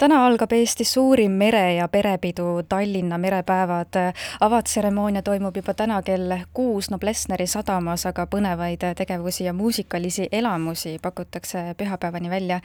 täna 0.00 0.26
algab 0.26 0.52
Eesti 0.52 0.84
suurim 0.84 1.32
mere- 1.32 1.74
ja 1.74 1.88
perepidu 1.88 2.62
Tallinna 2.68 3.18
merepäevad. 3.18 4.14
avatseremoonia 4.40 5.22
toimub 5.22 5.56
juba 5.56 5.74
täna 5.74 6.02
kell 6.02 6.32
kuus 6.52 6.90
Noblessneri 6.90 7.46
sadamas, 7.46 8.06
aga 8.06 8.26
põnevaid 8.26 8.94
tegevusi 8.96 9.44
ja 9.44 9.52
muusikalisi 9.52 10.28
elamusi 10.32 10.98
pakutakse 11.02 11.74
pühapäevani 11.76 12.30
välja. 12.30 12.60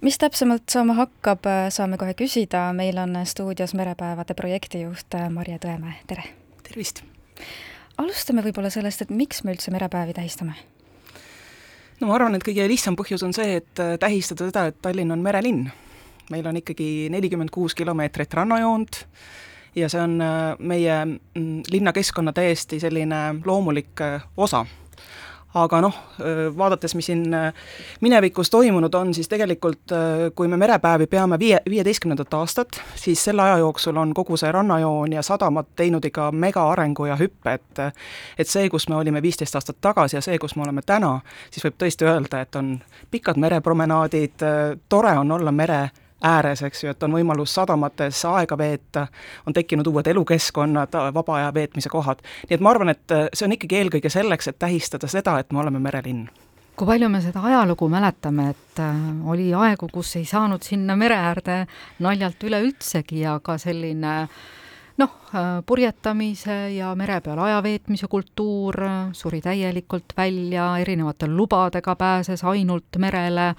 mis 0.00 0.18
täpsemalt 0.18 0.62
saama 0.68 0.94
hakkab, 0.94 1.38
saame 1.68 1.96
kohe 1.96 2.14
küsida, 2.14 2.72
meil 2.72 2.98
on 2.98 3.18
stuudios 3.24 3.74
merepäevade 3.74 4.34
projektijuht 4.34 5.14
Marje 5.30 5.58
Tõemäe, 5.58 5.94
tere! 6.06 6.22
tervist! 6.62 7.02
alustame 7.98 8.42
võib-olla 8.42 8.70
sellest, 8.70 9.02
et 9.02 9.10
miks 9.10 9.44
me 9.44 9.52
üldse 9.52 9.70
merepäevi 9.70 10.12
tähistame? 10.12 10.52
no 12.00 12.06
ma 12.06 12.14
arvan, 12.14 12.34
et 12.34 12.44
kõige 12.44 12.68
lihtsam 12.68 12.96
põhjus 12.96 13.22
on 13.22 13.32
see, 13.32 13.56
et 13.56 14.00
tähistada 14.00 14.46
seda, 14.46 14.66
et 14.66 14.82
Tallinn 14.82 15.10
on 15.10 15.18
merelinn 15.18 15.66
meil 16.30 16.46
on 16.46 16.56
ikkagi 16.56 17.08
nelikümmend 17.10 17.50
kuus 17.54 17.74
kilomeetrit 17.74 18.34
rannajoont 18.34 19.04
ja 19.76 19.88
see 19.88 20.00
on 20.02 20.20
äh, 20.20 20.56
meie 20.58 21.04
mm, 21.04 21.62
linnakeskkonna 21.70 22.32
täiesti 22.32 22.80
selline 22.80 23.34
loomulik 23.44 24.00
äh, 24.00 24.22
osa. 24.36 24.66
Aga 25.56 25.78
noh, 25.80 25.94
vaadates, 26.58 26.92
mis 26.98 27.06
siin 27.08 27.22
minevikus 28.04 28.50
toimunud 28.52 28.94
on, 28.94 29.14
siis 29.16 29.28
tegelikult 29.28 29.92
kui 30.36 30.48
me 30.52 30.56
merepäevi 30.60 31.06
peame 31.08 31.38
viie, 31.40 31.62
viieteistkümnendat 31.70 32.34
aastat, 32.36 32.76
siis 32.94 33.22
selle 33.24 33.40
aja 33.42 33.56
jooksul 33.62 33.96
on 33.96 34.12
kogu 34.14 34.36
see 34.36 34.52
rannajoon 34.52 35.14
ja 35.16 35.22
sadamad 35.24 35.70
teinud 35.76 36.04
ikka 36.04 36.28
megaarengu 36.32 37.06
ja 37.08 37.16
hüppe, 37.16 37.54
et 37.56 37.80
et 38.36 38.48
see, 38.50 38.68
kus 38.68 38.88
me 38.92 38.98
olime 39.00 39.22
viisteist 39.22 39.56
aastat 39.56 39.80
tagasi 39.80 40.18
ja 40.18 40.20
see, 40.20 40.36
kus 40.38 40.58
me 40.60 40.66
oleme 40.66 40.84
täna, 40.84 41.14
siis 41.50 41.64
võib 41.64 41.78
tõesti 41.80 42.04
öelda, 42.04 42.42
et 42.44 42.60
on 42.60 42.74
pikad 43.10 43.40
merepromenaadid, 43.40 44.44
tore 44.92 45.16
on 45.16 45.32
olla 45.38 45.56
mere 45.56 45.86
ääres, 46.24 46.62
eks 46.62 46.84
ju, 46.84 46.90
et 46.90 47.02
on 47.02 47.12
võimalus 47.12 47.54
sadamates 47.54 48.24
aega 48.24 48.58
veeta, 48.58 49.06
on 49.46 49.52
tekkinud 49.52 49.86
uued 49.86 50.06
elukeskkonnad, 50.06 50.96
vaba 51.14 51.36
aja 51.36 51.52
veetmise 51.54 51.92
kohad. 51.92 52.24
nii 52.48 52.56
et 52.56 52.64
ma 52.64 52.70
arvan, 52.70 52.94
et 52.94 53.18
see 53.34 53.46
on 53.46 53.52
ikkagi 53.52 53.82
eelkõige 53.82 54.10
selleks, 54.10 54.48
et 54.48 54.58
tähistada 54.58 55.06
seda, 55.06 55.38
et 55.38 55.52
me 55.52 55.60
oleme 55.64 55.78
merelinn 55.78 56.28
kui 56.76 56.84
palju 56.84 57.08
me 57.08 57.22
seda 57.24 57.40
ajalugu 57.48 57.88
mäletame, 57.88 58.50
et 58.52 58.80
äh, 58.84 58.96
oli 59.30 59.48
aegu, 59.56 59.88
kus 59.92 60.12
ei 60.20 60.26
saanud 60.28 60.64
sinna 60.64 60.96
mere 60.96 61.16
äärde 61.16 61.62
naljalt 62.04 62.44
üleüldsegi 62.44 63.22
ja 63.22 63.38
ka 63.40 63.56
selline 63.60 64.12
noh, 65.00 65.14
äh, 65.32 65.48
purjetamise 65.66 66.58
ja 66.76 66.92
mere 66.98 67.22
peal 67.24 67.40
aja 67.46 67.62
veetmise 67.64 68.10
kultuur 68.12 68.76
suri 69.16 69.40
täielikult 69.40 70.12
välja, 70.16 70.74
erinevate 70.82 71.30
lubadega 71.32 71.96
pääses 71.96 72.44
ainult 72.44 73.00
merele, 73.00 73.54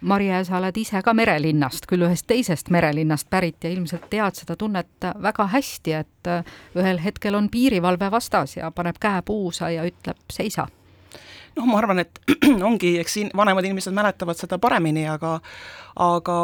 Marje, 0.00 0.44
sa 0.48 0.56
oled 0.56 0.76
ise 0.80 1.02
ka 1.04 1.12
merelinnast, 1.16 1.84
küll 1.90 2.06
ühest 2.06 2.24
teisest 2.30 2.70
merelinnast 2.72 3.28
pärit 3.30 3.64
ja 3.64 3.70
ilmselt 3.70 4.08
tead 4.10 4.38
seda 4.38 4.56
tunnet 4.56 5.08
väga 5.20 5.46
hästi, 5.52 5.92
et 5.92 6.30
ühel 6.78 7.00
hetkel 7.04 7.36
on 7.36 7.50
piirivalve 7.52 8.08
vastas 8.10 8.56
ja 8.56 8.70
paneb 8.72 8.96
käe 9.00 9.20
puusa 9.26 9.68
ja 9.70 9.84
ütleb 9.84 10.20
seisa. 10.32 10.68
Noh, 11.56 11.66
ma 11.66 11.80
arvan, 11.80 12.00
et 12.00 12.20
ongi, 12.68 12.94
eks 13.02 13.16
siin 13.18 13.30
vanemad 13.36 13.66
inimesed 13.66 13.94
mäletavad 13.94 14.38
seda 14.38 14.58
paremini, 14.62 15.04
aga 15.10 15.36
aga 16.00 16.36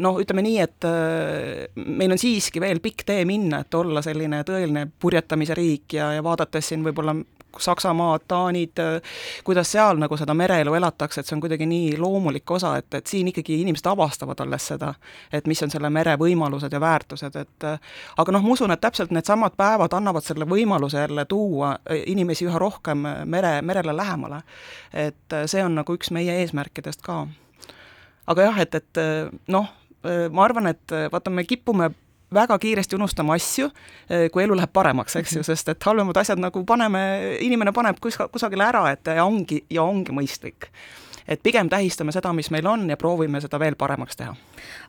noh, 0.00 0.18
ütleme 0.22 0.42
nii, 0.46 0.58
et 0.64 0.86
äh, 0.88 1.82
meil 1.84 2.14
on 2.14 2.20
siiski 2.20 2.62
veel 2.62 2.80
pikk 2.82 3.04
tee 3.06 3.26
minna, 3.28 3.62
et 3.62 3.78
olla 3.78 4.02
selline 4.02 4.40
tõeline 4.48 4.86
purjetamise 4.98 5.54
riik 5.58 5.98
ja, 5.98 6.14
ja 6.16 6.24
vaadates 6.24 6.72
siin 6.72 6.86
võib-olla 6.86 7.14
Saksamaad, 7.58 8.20
Taanid, 8.28 8.80
kuidas 9.44 9.72
seal 9.72 9.96
nagu 9.98 10.16
seda 10.16 10.34
mereelu 10.36 10.74
elatakse, 10.74 11.20
et 11.20 11.26
see 11.26 11.36
on 11.36 11.40
kuidagi 11.42 11.66
nii 11.66 11.96
loomulik 11.98 12.50
osa, 12.50 12.74
et, 12.78 12.92
et 12.94 13.06
siin 13.06 13.30
ikkagi 13.32 13.56
inimesed 13.62 13.86
avastavad 13.88 14.40
alles 14.44 14.66
seda, 14.72 14.92
et 15.32 15.48
mis 15.48 15.62
on 15.64 15.72
selle 15.72 15.90
mere 15.90 16.14
võimalused 16.20 16.72
ja 16.72 16.80
väärtused, 16.80 17.38
et 17.40 17.66
aga 17.68 18.34
noh, 18.36 18.44
ma 18.44 18.52
usun, 18.54 18.74
et 18.74 18.82
täpselt 18.84 19.14
needsamad 19.16 19.56
päevad 19.58 19.96
annavad 19.96 20.26
selle 20.26 20.46
võimaluse 20.48 21.00
jälle 21.00 21.24
tuua 21.24 21.72
inimesi 22.06 22.46
üha 22.46 22.60
rohkem 22.60 23.06
mere, 23.24 23.58
merele 23.62 23.96
lähemale. 23.96 24.42
et 24.92 25.38
see 25.46 25.64
on 25.64 25.74
nagu 25.80 25.94
üks 25.96 26.12
meie 26.12 26.40
eesmärkidest 26.42 27.02
ka. 27.02 27.26
aga 28.26 28.50
jah, 28.50 28.60
et, 28.60 28.74
et 28.74 29.02
noh, 29.48 29.72
ma 30.04 30.44
arvan, 30.44 30.66
et 30.66 30.94
vaata, 31.12 31.30
me 31.30 31.44
kipume 31.44 31.90
väga 32.34 32.58
kiiresti 32.58 32.96
unustama 32.96 33.34
asju, 33.38 33.70
eh, 34.10 34.28
kui 34.32 34.44
elu 34.44 34.56
läheb 34.58 34.72
paremaks, 34.72 35.16
eks 35.16 35.36
ju, 35.36 35.40
mhm. 35.42 35.48
sest 35.50 35.68
et 35.72 35.88
halvemad 35.88 36.16
asjad 36.20 36.40
nagu 36.42 36.64
paneme, 36.68 37.02
inimene 37.44 37.72
paneb 37.72 38.00
kus-, 38.02 38.20
kusagile 38.32 38.68
ära, 38.68 38.86
et 38.92 39.08
ja 39.08 39.24
ongi, 39.24 39.62
ja 39.70 39.86
ongi 39.86 40.14
mõistlik 40.16 40.70
et 41.28 41.42
pigem 41.42 41.68
tähistame 41.68 42.12
seda, 42.12 42.32
mis 42.32 42.50
meil 42.50 42.66
on 42.66 42.88
ja 42.90 42.96
proovime 42.96 43.40
seda 43.44 43.60
veel 43.60 43.76
paremaks 43.78 44.16
teha. 44.16 44.34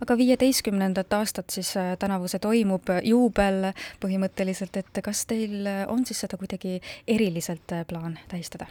aga 0.02 0.18
viieteistkümnendat 0.18 1.14
aastat 1.14 1.50
siis 1.50 1.76
äh, 1.78 1.96
tänavu 2.00 2.28
see 2.28 2.40
toimub, 2.40 2.92
juubel 3.04 3.72
põhimõtteliselt, 4.04 4.78
et 4.80 5.02
kas 5.04 5.26
teil 5.30 5.68
on 5.88 6.06
siis 6.06 6.24
seda 6.26 6.38
kuidagi 6.38 6.80
eriliselt 7.08 7.76
äh, 7.76 7.86
plaan 7.88 8.20
tähistada? 8.32 8.70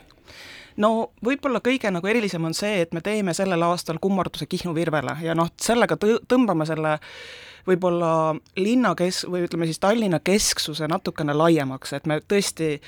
no 0.76 1.10
võib-olla 1.24 1.60
kõige 1.64 1.90
nagu 1.92 2.06
erilisem 2.06 2.44
on 2.44 2.56
see, 2.56 2.82
et 2.82 2.94
me 2.96 3.02
teeme 3.04 3.34
sellel 3.34 3.62
aastal 3.66 4.00
kummarduse 4.00 4.46
Kihnu 4.46 4.74
virvele 4.74 5.18
ja 5.22 5.36
noh, 5.38 5.50
sellega 5.60 5.98
tõ-, 6.00 6.20
tõmbame 6.28 6.66
selle 6.68 6.98
võib-olla 7.68 8.12
linna 8.56 8.94
kes-, 8.98 9.26
või 9.28 9.44
ütleme 9.46 9.68
siis 9.68 9.80
Tallinna 9.82 10.20
kesksuse 10.24 10.88
natukene 10.88 11.36
laiemaks, 11.36 11.92
et 11.92 12.08
me 12.08 12.20
tõesti, 12.24 12.78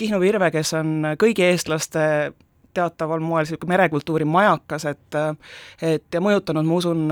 Kihnu 0.00 0.18
Virve, 0.22 0.48
kes 0.54 0.72
on 0.78 1.12
kõigi 1.20 1.44
eestlaste 1.44 2.32
teataval 2.74 3.20
moel 3.20 3.46
niisugune 3.46 3.74
merekultuuri 3.74 4.24
majakas, 4.24 4.84
et 4.90 5.18
et 5.82 6.14
ja 6.14 6.20
mõjutanud, 6.20 6.66
ma 6.66 6.78
usun, 6.80 7.08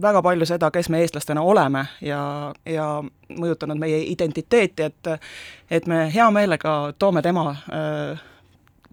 väga 0.00 0.22
palju 0.22 0.46
seda, 0.48 0.70
kes 0.70 0.88
me 0.88 1.00
eestlastena 1.02 1.42
oleme 1.42 1.84
ja, 2.00 2.52
ja 2.66 2.86
mõjutanud 3.38 3.80
meie 3.80 4.02
identiteeti, 4.08 4.88
et 4.88 5.10
et 5.70 5.86
me 5.86 6.06
hea 6.14 6.28
meelega 6.30 6.92
toome 6.98 7.22
tema 7.22 7.48
äh, 7.50 8.22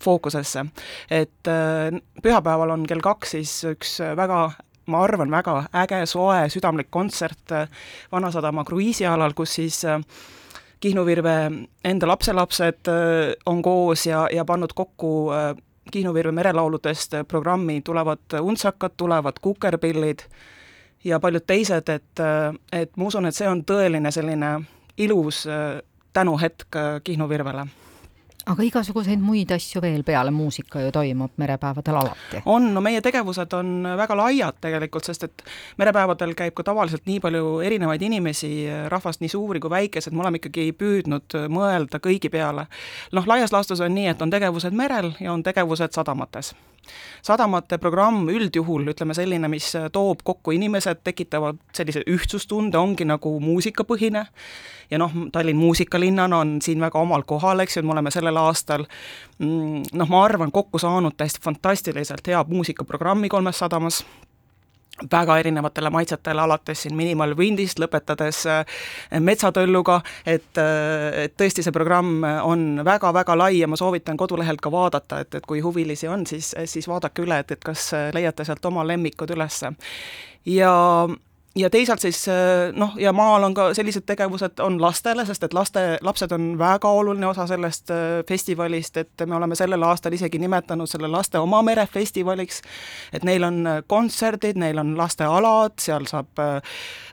fookusesse. 0.04 0.66
et 1.10 1.48
äh, 1.48 2.02
pühapäeval 2.24 2.70
on 2.70 2.88
kell 2.88 3.04
kaks 3.04 3.32
siis 3.32 3.64
üks 3.64 4.00
väga 4.16 4.50
ma 4.90 5.04
arvan, 5.04 5.32
väga 5.32 5.64
äge, 5.84 6.06
soe, 6.10 6.50
südamlik 6.50 6.90
kontsert 6.90 7.54
Vanasadama 8.12 8.64
kruiisialal, 8.66 9.34
kus 9.38 9.54
siis 9.60 9.84
äh, 9.86 10.02
Kihnu 10.80 11.06
Virve 11.06 11.34
enda 11.84 12.08
lapselapsed 12.08 12.88
äh, 12.88 13.34
on 13.46 13.62
koos 13.62 14.06
ja, 14.06 14.28
ja 14.32 14.46
pannud 14.46 14.74
kokku 14.76 15.32
Kihnu 15.92 16.14
Virve 16.14 16.32
merelauludest 16.32 17.14
programmi, 17.28 17.82
tulevad 17.82 18.40
untsakad, 18.42 18.94
tulevad 18.98 19.42
kukerpillid 19.42 20.20
ja 21.04 21.20
paljud 21.20 21.44
teised, 21.48 21.90
et, 21.90 22.22
et 22.72 22.98
ma 22.98 23.06
usun, 23.08 23.26
et 23.26 23.36
see 23.36 23.50
on 23.50 23.64
tõeline 23.66 24.12
selline 24.12 24.54
ilus 24.98 25.48
tänuhetk 26.14 26.78
Kihnu 27.04 27.30
Virvele 27.30 27.66
aga 28.48 28.64
igasuguseid 28.64 29.20
muid 29.22 29.52
asju 29.52 29.82
veel 29.84 30.04
peale 30.08 30.32
muusika 30.32 30.82
ju 30.82 30.92
toimub 30.96 31.36
merepäevadel 31.38 32.00
alati? 32.00 32.42
on, 32.46 32.70
no 32.74 32.82
meie 32.82 33.02
tegevused 33.04 33.54
on 33.58 33.84
väga 34.00 34.16
laiad 34.18 34.60
tegelikult, 34.62 35.10
sest 35.10 35.28
et 35.28 35.44
merepäevadel 35.82 36.34
käib 36.38 36.56
ka 36.58 36.64
tavaliselt 36.72 37.06
nii 37.10 37.20
palju 37.24 37.60
erinevaid 37.66 38.02
inimesi, 38.08 38.54
rahvast 38.92 39.22
nii 39.22 39.30
suuri 39.30 39.60
kui 39.60 39.74
väikesed, 39.74 40.16
me 40.16 40.24
oleme 40.24 40.42
ikkagi 40.42 40.72
püüdnud 40.80 41.38
mõelda 41.52 42.02
kõigi 42.04 42.32
peale. 42.32 42.68
noh, 43.12 43.28
laias 43.28 43.54
laastus 43.56 43.84
on 43.84 43.96
nii, 43.96 44.08
et 44.14 44.22
on 44.22 44.32
tegevused 44.32 44.76
merel 44.76 45.14
ja 45.20 45.34
on 45.34 45.44
tegevused 45.44 45.96
sadamates 45.96 46.54
sadamate 47.26 47.78
programm 47.82 48.30
üldjuhul, 48.32 48.88
ütleme 48.94 49.16
selline, 49.18 49.50
mis 49.52 49.72
toob 49.94 50.24
kokku 50.28 50.54
inimesed, 50.56 51.04
tekitavad 51.04 51.60
sellise 51.76 52.04
ühtsustunde, 52.10 52.78
ongi 52.80 53.08
nagu 53.08 53.36
muusikapõhine. 53.44 54.26
Ja 54.90 54.98
noh, 54.98 55.14
Tallinn 55.32 55.60
muusikalinnana 55.60 56.40
on 56.42 56.56
siin 56.66 56.82
väga 56.82 57.00
omal 57.02 57.26
kohal, 57.30 57.62
eks 57.62 57.78
ju, 57.78 57.84
et 57.84 57.88
me 57.88 57.94
oleme 57.94 58.12
sellel 58.14 58.40
aastal 58.42 58.88
mm, 59.38 59.92
noh, 59.94 60.10
ma 60.10 60.24
arvan, 60.26 60.54
kokku 60.56 60.82
saanud 60.82 61.18
täiesti 61.18 61.44
fantastiliselt 61.44 62.26
hea 62.28 62.42
muusikaprogrammi 62.50 63.30
kolmes 63.30 63.62
sadamas, 63.62 64.02
väga 65.12 65.38
erinevatele 65.40 65.90
maitsetele, 65.94 66.42
alates 66.42 66.84
siin 66.84 66.96
Minimal 66.96 67.36
Windist, 67.38 67.80
lõpetades 67.80 68.44
äh, 68.50 68.80
Metsatölluga, 69.20 70.02
et, 70.26 70.52
äh, 70.58 71.24
et 71.26 71.38
tõesti, 71.40 71.64
see 71.66 71.76
programm 71.76 72.24
on 72.44 72.84
väga-väga 72.86 73.38
lai 73.38 73.60
ja 73.60 73.68
ma 73.68 73.80
soovitan 73.80 74.18
kodulehelt 74.18 74.62
ka 74.62 74.72
vaadata, 74.72 75.24
et, 75.24 75.40
et 75.40 75.48
kui 75.48 75.64
huvilisi 75.64 76.08
on, 76.08 76.26
siis, 76.28 76.54
siis 76.66 76.88
vaadake 76.88 77.24
üle, 77.26 77.40
et, 77.44 77.56
et 77.56 77.64
kas 77.64 77.92
leiate 78.14 78.46
sealt 78.48 78.66
oma 78.66 78.86
lemmikud 78.88 79.32
üles. 79.36 79.64
ja 80.46 80.76
ja 81.56 81.70
teisalt 81.70 82.02
siis 82.02 82.26
noh, 82.78 82.94
ja 83.02 83.14
maal 83.14 83.44
on 83.44 83.54
ka 83.58 83.70
sellised 83.74 84.06
tegevused, 84.06 84.60
on 84.62 84.78
lastele, 84.82 85.26
sest 85.26 85.44
et 85.48 85.54
laste, 85.58 85.82
lapsed 86.06 86.32
on 86.36 86.52
väga 86.60 86.92
oluline 86.94 87.26
osa 87.28 87.48
sellest 87.50 87.90
festivalist, 88.30 88.98
et 89.02 89.26
me 89.26 89.36
oleme 89.36 89.58
sellel 89.58 89.84
aastal 89.88 90.14
isegi 90.14 90.40
nimetanud 90.40 90.90
selle 90.90 91.10
laste 91.10 91.40
oma 91.42 91.62
merefestivaliks, 91.66 92.62
et 93.14 93.26
neil 93.26 93.44
on 93.48 93.66
kontserdid, 93.90 94.60
neil 94.62 94.78
on 94.78 94.94
lastealad, 94.98 95.74
seal 95.82 96.06
saab 96.10 96.44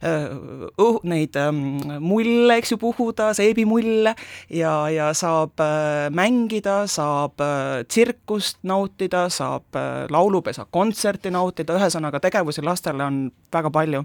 õh-, 0.04 1.00
neid 1.08 1.40
ähm, 1.40 1.62
mulle, 2.04 2.58
eks 2.60 2.74
ju, 2.74 2.80
puhuda, 2.82 3.32
seebimulle, 3.36 4.14
ja, 4.52 4.74
ja 4.92 5.08
saab 5.16 5.64
mängida, 6.12 6.82
saab 6.90 7.40
tsirkust 7.88 8.60
nautida, 8.68 9.26
saab 9.32 9.80
laulupesa 10.12 10.68
kontserti 10.70 11.32
nautida, 11.32 11.80
ühesõnaga 11.80 12.20
tegevusi 12.20 12.64
lastele 12.64 13.04
on 13.06 13.20
väga 13.52 13.72
palju 13.72 14.04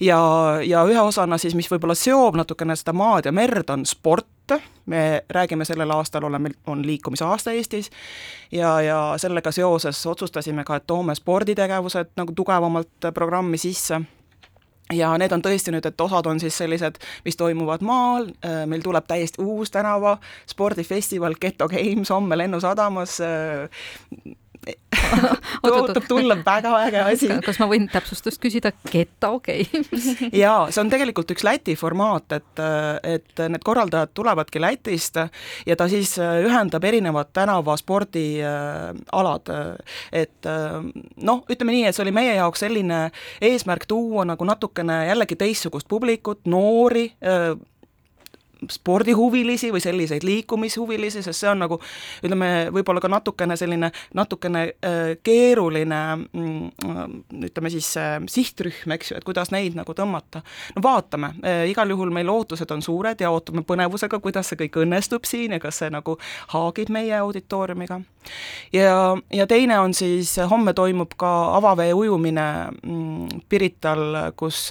ja, 0.00 0.20
ja 0.64 0.84
ühe 0.88 1.00
osana 1.00 1.38
siis, 1.38 1.54
mis 1.58 1.70
võib-olla 1.70 1.94
seob 1.98 2.38
natukene 2.38 2.76
seda 2.76 2.94
maad 2.96 3.28
ja 3.28 3.32
merd, 3.32 3.70
on 3.70 3.86
sport, 3.86 4.56
me 4.90 5.22
räägime 5.30 5.64
sellel 5.64 5.90
aastal, 5.94 6.24
oleme, 6.26 6.50
on 6.66 6.86
liikumisaasta 6.86 7.52
Eestis. 7.54 7.90
Ja, 8.52 8.80
ja 8.82 9.00
sellega 9.16 9.52
seoses 9.54 10.00
otsustasime 10.06 10.64
ka, 10.64 10.80
et 10.80 10.86
toome 10.86 11.14
sporditegevused 11.14 12.16
nagu 12.18 12.34
tugevamalt 12.34 13.12
programmi 13.14 13.58
sisse. 13.58 14.00
Ja 14.92 15.12
need 15.18 15.30
on 15.30 15.42
tõesti 15.42 15.70
nüüd, 15.70 15.86
et 15.86 16.00
osad 16.02 16.26
on 16.26 16.40
siis 16.42 16.56
sellised, 16.58 16.98
mis 17.24 17.38
toimuvad 17.38 17.82
maal, 17.86 18.26
meil 18.66 18.82
tuleb 18.82 19.06
täiesti 19.06 19.38
uus 19.44 19.70
tänava 19.70 20.16
spordifestival 20.50 21.36
Geto 21.40 21.68
Games 21.70 22.10
homme 22.10 22.38
Lennusadamas, 22.38 23.20
ootab 25.70 26.04
tulla 26.08 26.36
väga 26.44 26.72
äge 26.84 27.00
asi. 27.00 27.28
kas 27.44 27.58
ma 27.60 27.66
võin 27.70 27.88
täpsustust 27.90 28.40
küsida, 28.42 28.72
Geto 28.90 29.40
Games 29.44 30.06
jaa, 30.42 30.70
see 30.70 30.82
on 30.82 30.90
tegelikult 30.92 31.30
üks 31.34 31.44
Läti 31.46 31.74
formaat, 31.78 32.32
et, 32.36 32.62
et 33.06 33.32
need 33.40 33.64
korraldajad 33.66 34.10
tulevadki 34.16 34.58
Lätist 34.62 35.16
ja 35.66 35.74
ta 35.78 35.88
siis 35.90 36.10
ühendab 36.20 36.84
erinevad 36.86 37.28
tänavaspordialad, 37.36 39.44
et 40.12 40.50
noh, 40.50 41.38
ütleme 41.50 41.72
nii, 41.76 41.86
et 41.88 41.94
see 41.96 42.04
oli 42.06 42.16
meie 42.16 42.34
jaoks 42.38 42.60
selline 42.66 42.98
eesmärk 43.50 43.84
tuua 43.90 44.22
nagu 44.28 44.42
natukene 44.48 44.96
jällegi 45.10 45.34
teistsugust 45.40 45.88
publikut, 45.90 46.40
noori, 46.50 47.06
spordihuvilisi 48.70 49.70
või 49.72 49.80
selliseid 49.80 50.24
liikumishuvilisi, 50.26 51.22
sest 51.22 51.40
see 51.40 51.50
on 51.50 51.62
nagu 51.64 51.80
ütleme, 52.24 52.50
võib-olla 52.74 53.00
ka 53.00 53.08
natukene 53.08 53.56
selline 53.56 53.90
natukene 54.14 54.62
äh, 54.84 55.00
keeruline 55.22 56.00
mm, 56.32 57.44
ütleme 57.48 57.70
siis 57.70 57.88
äh, 57.96 58.18
sihtrühm, 58.28 58.94
eks 58.96 59.12
ju, 59.12 59.18
et 59.18 59.24
kuidas 59.24 59.52
neid 59.54 59.76
nagu 59.78 59.94
tõmmata. 59.96 60.42
no 60.76 60.82
vaatame 60.84 61.32
äh,, 61.44 61.64
igal 61.70 61.90
juhul 61.90 62.12
meil 62.14 62.28
ootused 62.28 62.70
on 62.70 62.82
suured 62.82 63.20
ja 63.20 63.30
ootame 63.30 63.62
põnevusega, 63.66 64.20
kuidas 64.20 64.50
see 64.50 64.60
kõik 64.64 64.80
õnnestub 64.84 65.28
siin 65.28 65.56
ja 65.56 65.60
kas 65.62 65.80
see 65.82 65.90
nagu 65.90 66.18
haagib 66.54 66.90
meie 66.90 67.16
auditooriumiga. 67.18 68.00
ja, 68.72 69.16
ja 69.32 69.46
teine 69.46 69.78
on 69.80 69.94
siis, 69.94 70.36
homme 70.50 70.74
toimub 70.76 71.16
ka 71.16 71.32
avavee 71.56 71.94
ujumine 71.94 72.46
mm, 72.82 73.40
Pirital, 73.48 74.32
kus 74.36 74.68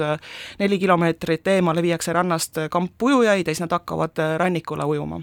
neli 0.59 0.79
kilomeetrit 0.79 1.47
eemale 1.47 1.81
viiakse 1.81 2.13
rannast 2.13 2.57
kampujujaid 2.71 3.47
ja 3.47 3.55
siis 3.55 3.63
nad 3.65 3.73
hakkavad 3.79 4.23
äh, 4.23 4.37
rannikule 4.41 4.85
ujuma 4.85 5.21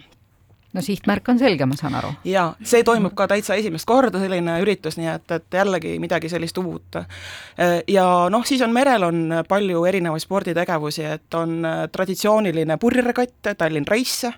no 0.76 0.82
sihtmärk 0.84 1.28
on 1.32 1.38
selge, 1.40 1.66
ma 1.66 1.76
saan 1.78 1.94
aru. 1.96 2.10
jaa, 2.28 2.50
see 2.64 2.84
toimub 2.84 3.14
ka 3.16 3.24
täitsa 3.30 3.56
esimest 3.56 3.88
korda, 3.88 4.20
selline 4.20 4.58
üritus, 4.60 4.98
nii 5.00 5.08
et, 5.08 5.30
et 5.38 5.58
jällegi 5.60 5.94
midagi 6.02 6.28
sellist 6.28 6.58
uut. 6.60 6.98
Äh, 7.00 7.78
ja 7.88 8.06
noh, 8.32 8.44
siis 8.44 8.60
on 8.66 8.74
merel 8.76 9.06
on 9.08 9.22
palju 9.48 9.84
erinevaid 9.88 10.24
sporditegevusi, 10.24 11.06
et 11.16 11.38
on 11.38 11.58
äh, 11.64 11.82
traditsiooniline 11.92 12.76
purjeregatt 12.82 13.54
Tallinn 13.56 13.88
Race, 13.88 14.32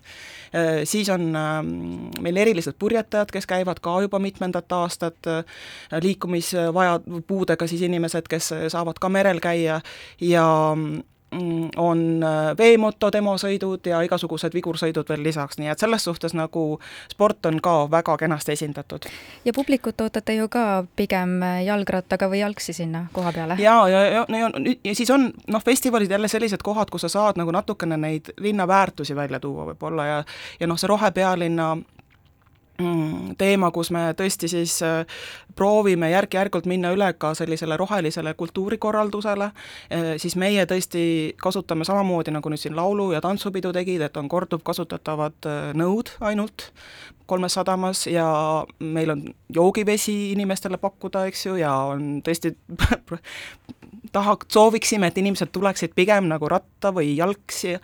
siis 0.88 1.10
on 1.12 1.26
ähm, 1.36 1.72
meil 2.24 2.38
erilised 2.40 2.78
purjetajad, 2.80 3.28
kes 3.28 3.44
käivad 3.44 3.82
ka 3.84 3.98
juba 4.00 4.16
mitmendat 4.16 4.72
aastat, 4.72 5.28
liikumisvaja, 5.92 6.94
puudega 7.28 7.68
siis 7.68 7.82
inimesed, 7.84 8.30
kes 8.32 8.48
saavad 8.72 8.96
ka 8.96 9.10
merel 9.12 9.42
käia 9.44 9.82
ja 10.24 10.46
Mm, 10.78 11.02
on 11.76 12.22
äh, 12.24 12.56
veemoto 12.58 13.10
demosõidud 13.12 13.86
ja 13.86 14.00
igasugused 14.06 14.54
vigursõidud 14.54 15.08
veel 15.08 15.22
lisaks, 15.22 15.58
nii 15.58 15.68
et 15.68 15.78
selles 15.78 16.04
suhtes 16.04 16.34
nagu 16.34 16.62
sport 17.12 17.46
on 17.46 17.60
ka 17.60 17.74
väga 17.90 18.16
kenasti 18.16 18.52
esindatud. 18.52 19.08
ja 19.44 19.52
publikut 19.52 20.00
ootate 20.00 20.34
ju 20.34 20.48
ka 20.48 20.84
pigem 20.96 21.40
jalgrattaga 21.64 22.30
või 22.30 22.40
jalgsi 22.40 22.72
sinna 22.72 23.06
koha 23.12 23.32
peale? 23.32 23.58
jaa, 23.58 23.88
ja, 23.88 24.04
ja, 24.04 24.26
ja, 24.28 24.38
ja, 24.38 24.74
ja 24.84 24.94
siis 24.94 25.10
on 25.10 25.30
noh, 25.46 25.64
festivalid 25.64 26.10
jälle 26.10 26.28
sellised 26.28 26.64
kohad, 26.64 26.90
kus 26.90 27.06
sa 27.06 27.08
saad 27.08 27.36
nagu 27.36 27.52
natukene 27.52 27.96
neid 27.96 28.32
linna 28.40 28.68
väärtusi 28.68 29.16
välja 29.16 29.40
tuua 29.40 29.68
võib-olla 29.72 30.06
ja 30.06 30.24
ja 30.60 30.66
noh, 30.66 30.80
see 30.80 30.88
rohepealinna 30.88 31.76
Mm, 31.76 31.97
teema, 33.38 33.70
kus 33.74 33.90
me 33.90 34.04
tõesti 34.18 34.48
siis 34.50 34.76
äh, 34.86 35.02
proovime 35.58 36.10
järk-järgult 36.12 36.68
minna 36.70 36.92
üle 36.94 37.08
ka 37.18 37.32
sellisele 37.34 37.76
rohelisele 37.76 38.34
kultuurikorraldusele, 38.38 39.50
äh, 39.50 40.08
siis 40.22 40.36
meie 40.38 40.62
tõesti 40.70 41.02
kasutame 41.42 41.86
samamoodi, 41.88 42.34
nagu 42.34 42.52
nüüd 42.52 42.62
siin 42.62 42.76
laulu- 42.78 43.10
ja 43.12 43.22
tantsupidu 43.24 43.72
tegid, 43.74 44.04
et 44.06 44.16
on 44.16 44.30
korduvkasutatavad 44.30 45.50
äh, 45.50 45.60
nõud 45.78 46.14
ainult 46.20 46.70
kolmes 47.28 47.58
sadamas 47.58 48.06
ja 48.08 48.28
meil 48.80 49.10
on 49.12 49.26
joogivesi 49.52 50.32
inimestele 50.32 50.78
pakkuda, 50.80 51.26
eks 51.28 51.46
ju, 51.46 51.58
ja 51.60 51.74
on 51.90 52.22
tõesti 52.24 52.54
taha, 54.12 54.36
sooviksime, 54.52 55.10
et 55.10 55.18
inimesed 55.18 55.52
tuleksid 55.52 55.94
pigem 55.96 56.28
nagu 56.30 56.48
ratta 56.50 56.92
või 56.94 57.14
jalgsi 57.16 57.76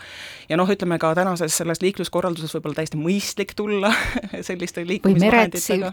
ja 0.48 0.58
noh, 0.58 0.70
ütleme 0.70 0.98
ka 1.02 1.14
tänases 1.16 1.56
selles 1.60 1.82
liikluskorralduses 1.84 2.54
võib-olla 2.56 2.80
täiesti 2.80 3.00
mõistlik 3.00 3.54
tulla 3.58 3.92
selliste 4.48 4.86
liikumisvahenditega. 4.86 5.92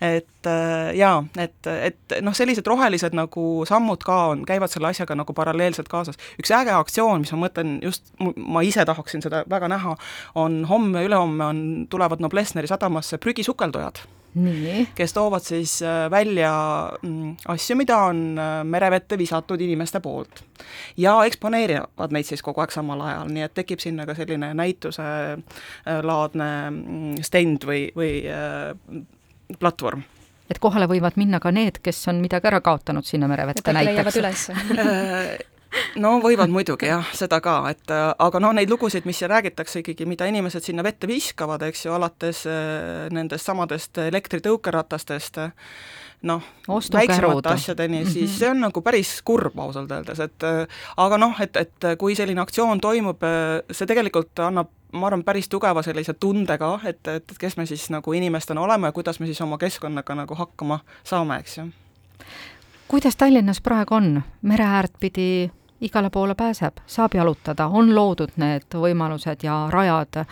et 0.00 0.48
äh, 0.48 0.92
jaa, 0.96 1.24
et, 1.38 1.66
et 1.70 2.16
noh, 2.24 2.36
sellised 2.36 2.66
rohelised 2.66 3.16
nagu 3.16 3.64
sammud 3.68 4.04
ka 4.04 4.20
on, 4.34 4.44
käivad 4.48 4.72
selle 4.72 4.90
asjaga 4.92 5.16
nagu 5.18 5.34
paralleelselt 5.36 5.90
kaasas. 5.92 6.20
üks 6.40 6.54
äge 6.56 6.72
aktsioon, 6.76 7.24
mis 7.24 7.34
ma 7.36 7.44
mõtlen 7.46 7.76
just, 7.84 8.14
ma 8.36 8.64
ise 8.66 8.84
tahaksin 8.88 9.24
seda 9.24 9.44
väga 9.50 9.68
näha, 9.72 9.96
on 10.40 10.62
homme-ülehomme 10.70 11.44
on, 11.44 11.60
tulevad 11.90 12.22
Noblessneri 12.24 12.70
sadamasse 12.70 13.18
prügisukeldujad. 13.18 14.04
Kes 14.94 15.12
toovad 15.12 15.42
siis 15.42 15.82
äh, 15.82 16.10
välja 16.10 16.52
mm, 17.02 17.36
asju, 17.48 17.76
mida 17.76 17.96
on 18.10 18.38
äh, 18.38 18.64
merevette 18.64 19.18
visatud 19.18 19.60
inimeste 19.60 20.00
poolt. 20.00 20.44
ja 20.96 21.24
eksponeerivad 21.26 22.12
neid 22.14 22.26
siis 22.28 22.42
kogu 22.42 22.60
aeg 22.62 22.70
samal 22.70 23.00
ajal, 23.00 23.28
nii 23.32 23.42
et 23.42 23.54
tekib 23.54 23.80
sinna 23.82 24.06
ka 24.06 24.14
selline 24.14 24.54
näituselaadne 24.54 26.48
äh, 26.62 26.70
mm, 26.70 27.14
stend 27.26 27.66
või, 27.66 27.90
või 27.96 28.22
platvorm. 29.58 30.02
Et 30.50 30.58
kohale 30.58 30.86
võivad 30.90 31.12
minna 31.18 31.38
ka 31.40 31.50
need, 31.54 31.78
kes 31.82 32.08
on 32.10 32.16
midagi 32.22 32.46
ära 32.50 32.60
kaotanud 32.60 33.06
sinna 33.06 33.28
merevette 33.30 33.72
näiteks 33.74 34.50
no 36.04 36.16
võivad 36.22 36.52
muidugi 36.52 36.90
jah, 36.90 37.06
seda 37.16 37.40
ka, 37.44 37.62
et 37.72 37.92
äh, 37.94 38.10
aga 38.18 38.40
noh, 38.42 38.54
neid 38.56 38.70
lugusid, 38.70 39.06
mis 39.08 39.20
räägitakse 39.22 39.82
ikkagi, 39.82 40.06
mida 40.08 40.28
inimesed 40.30 40.64
sinna 40.64 40.84
vette 40.86 41.08
viskavad, 41.10 41.62
eks 41.68 41.86
ju, 41.86 41.94
alates 41.96 42.44
äh, 42.50 43.08
nendest 43.14 43.46
samadest 43.46 44.00
elektritõukeratastest, 44.02 45.40
noh, 46.28 46.50
väiksemate 46.68 47.54
asjadeni, 47.54 48.04
siis 48.04 48.16
mm 48.16 48.26
-hmm. 48.26 48.38
see 48.38 48.50
on 48.50 48.60
nagu 48.60 48.82
päris 48.82 49.14
kurb 49.24 49.58
ausalt 49.58 49.90
öeldes, 49.90 50.20
et 50.20 50.42
äh, 50.42 50.82
aga 50.96 51.18
noh, 51.18 51.40
et, 51.40 51.56
et 51.56 51.90
kui 51.98 52.14
selline 52.14 52.40
aktsioon 52.40 52.80
toimub, 52.80 53.24
see 53.70 53.86
tegelikult 53.86 54.38
annab 54.38 54.68
ma 54.92 55.06
arvan, 55.06 55.24
päris 55.24 55.48
tugeva 55.48 55.82
sellise 55.82 56.14
tunde 56.14 56.58
ka, 56.58 56.80
et, 56.84 57.06
et 57.08 57.34
kes 57.38 57.56
me 57.56 57.66
siis 57.66 57.90
nagu 57.90 58.12
inimestena 58.12 58.60
oleme 58.60 58.88
ja 58.88 58.92
kuidas 58.92 59.20
me 59.20 59.26
siis 59.26 59.40
oma 59.40 59.58
keskkonnaga 59.58 60.14
nagu 60.14 60.34
hakkama 60.34 60.80
saame, 61.04 61.38
eks 61.38 61.58
ju. 61.58 61.64
kuidas 62.88 63.16
Tallinnas 63.16 63.60
praegu 63.60 63.94
on, 63.94 64.22
mere 64.42 64.64
äärt 64.64 64.98
pidi 65.00 65.50
igale 65.80 66.10
poole 66.10 66.34
pääseb, 66.34 66.76
saab 66.86 67.14
jalutada, 67.14 67.66
on 67.66 67.94
loodud 67.94 68.36
need 68.36 68.74
võimalused 68.74 69.44
ja 69.44 69.66
rajad 69.70 70.24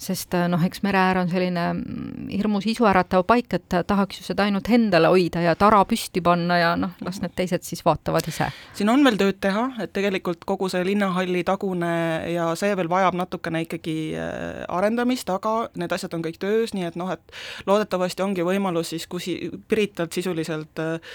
sest 0.00 0.34
äh, 0.34 0.46
noh, 0.48 0.62
eks 0.64 0.80
mere 0.84 1.00
äär 1.00 1.20
on 1.20 1.28
selline 1.30 1.64
mm, 1.74 2.28
hirmus 2.32 2.66
isuäratav 2.70 3.26
paik, 3.28 3.52
et 3.58 3.76
tahaks 3.86 4.20
ju 4.20 4.24
seda 4.24 4.46
ainult 4.46 4.68
endale 4.72 5.10
hoida 5.12 5.42
ja 5.44 5.54
tara 5.58 5.82
püsti 5.88 6.22
panna 6.24 6.56
ja 6.60 6.70
noh, 6.80 6.94
las 7.04 7.20
need 7.20 7.34
teised 7.36 7.66
siis 7.66 7.84
vaatavad 7.84 8.28
ise. 8.30 8.48
siin 8.76 8.88
on 8.92 9.04
veel 9.04 9.18
tööd 9.20 9.40
teha, 9.44 9.66
et 9.84 9.92
tegelikult 9.96 10.46
kogu 10.48 10.70
see 10.72 10.84
linnahalli 10.88 11.44
tagune 11.44 11.92
ja 12.32 12.48
see 12.58 12.72
veel 12.78 12.88
vajab 12.92 13.18
natukene 13.20 13.64
ikkagi 13.66 13.96
äh, 14.16 14.62
arendamist, 14.72 15.28
aga 15.32 15.68
need 15.80 15.92
asjad 15.92 16.16
on 16.16 16.24
kõik 16.24 16.40
töös, 16.40 16.72
nii 16.76 16.88
et 16.88 16.96
noh, 17.00 17.12
et 17.12 17.36
loodetavasti 17.68 18.24
ongi 18.24 18.46
võimalus 18.46 18.94
siis 18.94 19.06
kusi-, 19.10 19.38
Piritalt 19.68 20.16
sisuliselt 20.16 20.80
äh, 20.80 21.12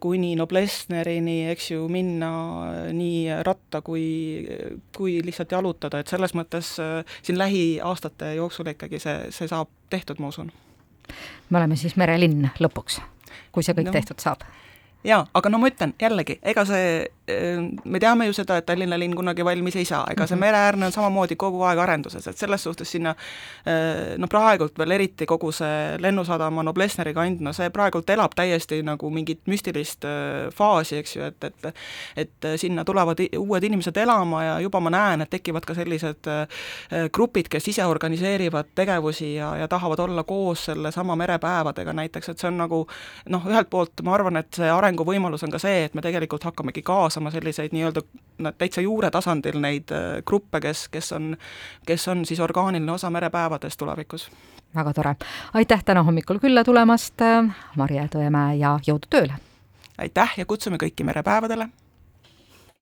kuni 0.00 0.36
Noblessnerini, 0.38 1.48
eks 1.50 1.72
ju, 1.72 1.88
minna 1.90 2.30
nii 2.94 3.42
ratta 3.42 3.82
kui, 3.82 4.06
kui 4.94 5.18
lihtsalt 5.24 5.52
jalutada, 5.52 6.00
et 6.00 6.10
selles 6.10 6.34
mõttes 6.38 6.74
siin 6.78 7.38
lähiaastatel 7.40 8.11
aastate 8.12 8.34
jooksul 8.34 8.66
ikkagi 8.66 8.98
see, 8.98 9.30
see 9.30 9.48
saab 9.48 9.68
tehtud, 9.90 10.18
ma 10.18 10.28
usun. 10.28 10.52
me 11.50 11.58
oleme 11.58 11.76
siis 11.76 11.96
merelinn 11.96 12.50
lõpuks, 12.60 13.00
kui 13.52 13.62
see 13.62 13.74
kõik 13.74 13.90
no. 13.90 13.92
tehtud 13.92 14.20
saab? 14.20 14.42
jaa, 15.04 15.26
aga 15.34 15.48
no 15.48 15.58
ma 15.58 15.68
ütlen 15.68 15.94
jällegi, 16.00 16.38
ega 16.42 16.64
see 16.64 17.08
me 17.84 18.00
teame 18.02 18.26
ju 18.26 18.32
seda, 18.34 18.56
et 18.58 18.66
Tallinna 18.66 18.98
linn 18.98 19.14
kunagi 19.14 19.44
valmis 19.44 19.76
ei 19.78 19.84
saa, 19.86 20.02
ega 20.10 20.26
see 20.26 20.36
mhm. 20.36 20.42
mereäärne 20.42 20.86
on 20.88 20.94
samamoodi 20.94 21.36
kogu 21.38 21.62
aeg 21.68 21.78
arenduses, 21.78 22.26
et 22.26 22.38
selles 22.38 22.64
suhtes 22.66 22.90
sinna 22.90 23.14
no 24.18 24.28
praegult 24.30 24.78
veel 24.78 24.96
eriti 24.96 25.26
kogu 25.26 25.52
see 25.54 25.98
Lennusadama 26.02 26.64
Noblessneri 26.66 27.14
kand, 27.14 27.42
no 27.44 27.52
see 27.56 27.70
praegult 27.70 28.10
elab 28.10 28.34
täiesti 28.34 28.80
nagu 28.86 29.10
mingit 29.10 29.46
müstilist 29.46 30.06
faasi, 30.56 30.98
eks 31.02 31.16
ju, 31.16 31.28
et, 31.30 31.44
et 31.44 31.70
et 32.16 32.48
sinna 32.60 32.84
tulevad 32.84 33.20
uued 33.38 33.64
inimesed 33.64 33.96
elama 33.96 34.42
ja 34.44 34.58
juba 34.60 34.80
ma 34.80 34.90
näen, 34.90 35.22
et 35.22 35.30
tekivad 35.30 35.64
ka 35.66 35.74
sellised 35.78 36.28
grupid, 37.14 37.48
kes 37.52 37.68
ise 37.68 37.86
organiseerivad 37.86 38.72
tegevusi 38.74 39.34
ja, 39.34 39.54
ja 39.56 39.68
tahavad 39.68 39.98
olla 39.98 40.24
koos 40.24 40.64
sellesama 40.64 41.16
merepäevadega 41.16 41.92
näiteks, 41.92 42.28
et 42.28 42.42
see 42.42 42.50
on 42.50 42.58
nagu 42.60 42.82
noh, 43.30 43.46
ühelt 43.48 43.70
poolt 43.70 44.02
ma 44.02 44.16
arvan, 44.16 44.40
et 44.42 44.50
see 44.56 44.70
arenguvõimalus 44.70 45.46
on 45.46 45.54
ka 45.54 45.60
see, 45.62 45.86
et 45.86 45.94
me 45.94 46.04
tegelikult 46.04 46.44
hakkamegi 46.50 46.82
kaasama 47.12 47.30
selliseid 47.30 47.72
nii-öelda 47.72 48.00
täitsa 48.58 48.80
juure 48.80 49.10
tasandil 49.10 49.58
neid 49.60 49.92
äh, 49.92 50.22
gruppe, 50.24 50.60
kes, 50.60 50.88
kes 50.88 51.12
on, 51.12 51.36
kes 51.86 52.08
on 52.08 52.24
siis 52.24 52.40
orgaaniline 52.40 52.92
osa 52.92 53.10
merepäevadest 53.10 53.78
tulevikus. 53.78 54.30
väga 54.74 54.92
tore. 54.92 55.14
aitäh 55.54 55.84
täna 55.84 56.02
hommikul 56.02 56.38
külla 56.38 56.64
tulemast, 56.64 57.20
Marje 57.76 58.08
Tõemäe 58.16 58.56
ja 58.56 58.78
jõudu 58.86 59.10
tööle! 59.10 59.36
aitäh 59.98 60.38
ja 60.38 60.46
kutsume 60.46 60.80
kõiki 60.80 61.04
merepäevadele 61.04 61.68